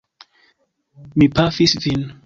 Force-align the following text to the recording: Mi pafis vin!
Mi 1.23 1.29
pafis 1.37 1.79
vin! 1.87 2.09